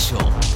[0.00, 0.49] しょう。